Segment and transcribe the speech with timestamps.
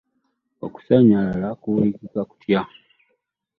[0.65, 2.61] Okusanyalala kuwulikika kutya.